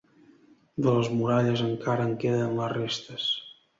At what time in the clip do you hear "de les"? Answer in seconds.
0.85-1.11